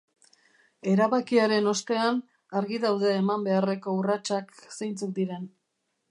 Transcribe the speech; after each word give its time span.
Erabakiaren 0.91 1.67
ostean, 1.71 2.17
argi 2.61 2.79
daude 2.85 3.11
eman 3.17 3.43
beharreko 3.49 3.93
urratsak 3.99 4.49
zeintzuk 4.79 5.13
diren. 5.19 5.45